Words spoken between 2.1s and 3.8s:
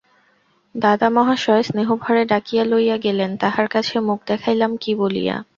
ডাকিয়া লইয়া গেলেন, তাঁহার